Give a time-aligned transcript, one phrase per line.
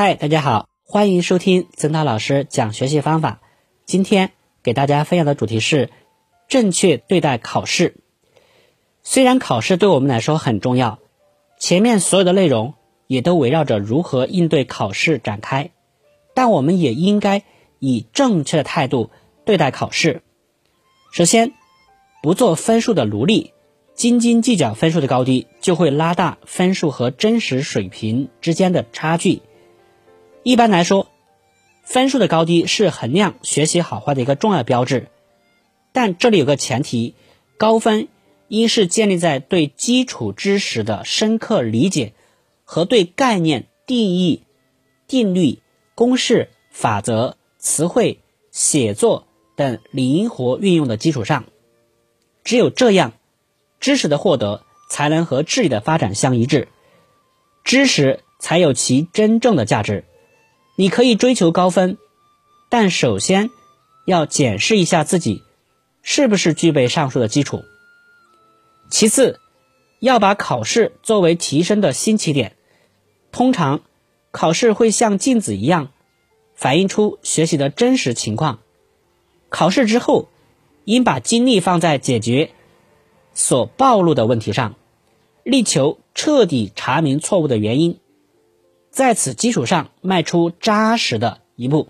[0.00, 3.40] 嗨，大家好，欢迎收听曾涛老师讲学习方法。
[3.84, 4.30] 今天
[4.62, 5.90] 给大家分享的主题是
[6.46, 7.96] 正确对待考试。
[9.02, 11.00] 虽然考试对我们来说很重要，
[11.58, 12.74] 前面所有的内容
[13.08, 15.72] 也都围绕着如何应对考试展开，
[16.32, 17.42] 但我们也应该
[17.80, 19.10] 以正确的态度
[19.44, 20.22] 对待考试。
[21.10, 21.54] 首先，
[22.22, 23.52] 不做分数的奴隶，
[23.96, 29.42] 斤斤计较分数的高低，就会拉大分数和真实水平之间的差距。
[30.48, 31.10] 一般来说，
[31.82, 35.08] 分数的高低是衡量学习好坏的一个重要标志，
[35.92, 37.14] 但这里有个前提：
[37.58, 38.08] 高分
[38.48, 42.14] 应是建立在对基础知识的深刻理解
[42.64, 44.42] 和对概念、定义、
[45.06, 45.58] 定律、
[45.94, 51.44] 公式、法则、词汇、写作等灵活运用的基础上。
[52.42, 53.12] 只有这样，
[53.80, 56.68] 知识的获得才能和智力的发展相一致，
[57.64, 60.06] 知识才有其真正的价值。
[60.80, 61.98] 你可以追求高分，
[62.68, 63.50] 但首先
[64.04, 65.42] 要检视一下自己
[66.02, 67.64] 是不是具备上述的基础。
[68.88, 69.40] 其次，
[69.98, 72.54] 要把考试作为提升的新起点。
[73.32, 73.80] 通常，
[74.30, 75.90] 考试会像镜子一样，
[76.54, 78.60] 反映出学习的真实情况。
[79.48, 80.28] 考试之后，
[80.84, 82.52] 应把精力放在解决
[83.34, 84.76] 所暴露的问题上，
[85.42, 87.98] 力求彻底查明错误的原因。
[88.98, 91.86] 在此基础上迈出扎实的一步。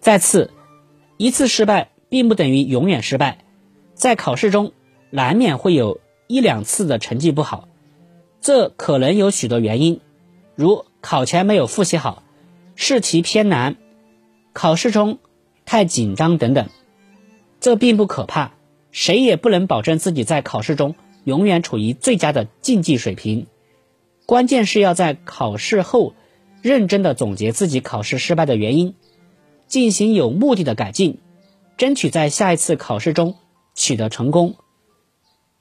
[0.00, 0.50] 再次，
[1.16, 3.44] 一次失败并不等于永远失败，
[3.94, 4.72] 在考试中
[5.10, 7.68] 难免会有一两次的成绩不好，
[8.40, 10.00] 这可能有许多原因，
[10.56, 12.24] 如考前没有复习好、
[12.74, 13.76] 试题偏难、
[14.52, 15.20] 考试中
[15.64, 16.68] 太紧张等等。
[17.60, 18.54] 这并不可怕，
[18.90, 23.46] 谁也不能保证自己在考试中永远处于最佳的竞技水平。
[24.28, 26.12] 关键是要在考试后
[26.60, 28.94] 认真的总结自己考试失败的原因，
[29.68, 31.18] 进行有目的的改进，
[31.78, 33.36] 争取在下一次考试中
[33.74, 34.56] 取得成功。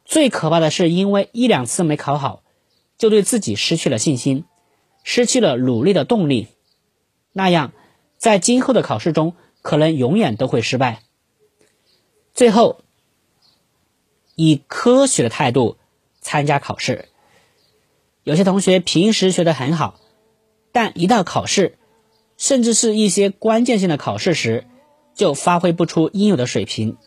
[0.03, 2.43] 最可怕的是，因为一两次没考好，
[2.97, 4.43] 就对自己失去了信心，
[5.01, 6.49] 失去了努力的动力，
[7.31, 7.71] 那样
[8.17, 11.03] 在今后的考试中可能永远都会失败。
[12.33, 12.81] 最后，
[14.35, 15.77] 以科学的态度
[16.19, 17.07] 参加考试。
[18.27, 20.01] 有些同学平时学得很好，
[20.73, 21.77] 但一到考试，
[22.35, 24.65] 甚至是一些关键性的考试时，
[25.15, 26.97] 就发挥不出应有的水平，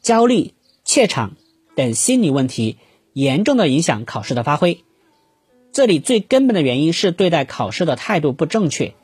[0.00, 0.54] 焦虑、
[0.84, 1.34] 怯场
[1.74, 2.78] 等心理问题
[3.12, 4.84] 严重的影响考试的发挥。
[5.72, 8.94] 这里最根本的原因是对待考试的态度不正确。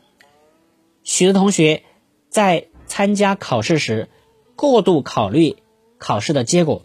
[1.03, 1.83] 许多同学
[2.29, 4.09] 在参加考试时，
[4.55, 5.57] 过度考虑
[5.99, 6.85] 考试的结果，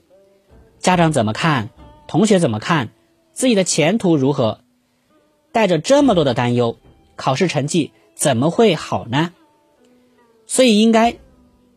[0.80, 1.70] 家长怎么看，
[2.08, 2.90] 同学怎么看。
[3.36, 4.62] 自己的前途如何？
[5.52, 6.80] 带着这么多的担忧，
[7.18, 9.34] 考试成绩怎么会好呢？
[10.48, 11.18] 所以应该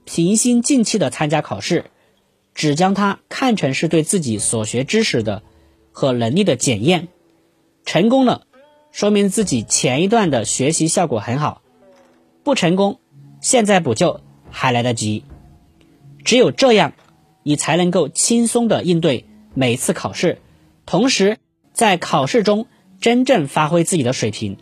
[0.04, 1.86] 平心静气的参加考试，
[2.54, 5.42] 只将它看成是对自己所学知识的
[5.90, 7.08] 和能力的检验。
[7.84, 8.46] 成功了，
[8.92, 11.62] 说明自己前一段的学习效果很好；
[12.44, 13.00] 不成功，
[13.40, 15.24] 现在补救还来得及。
[16.24, 16.92] 只有这样，
[17.42, 20.40] 你才能够轻松的应对每次考试，
[20.86, 21.36] 同时。
[21.78, 22.66] 在考试中
[23.00, 24.58] 真正发挥自己的水平，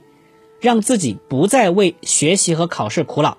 [0.61, 3.39] 让自己不再为学习和考试苦恼，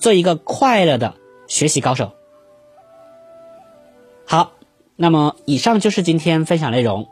[0.00, 1.14] 做一个快乐的
[1.46, 2.14] 学习高手。
[4.26, 4.54] 好，
[4.96, 7.06] 那么以上就是今天分享内容，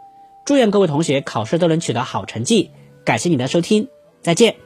[0.44, 2.72] 祝愿各位同学考试都能取得好成绩。
[3.04, 3.86] 感谢你的收听，
[4.20, 4.56] 再见。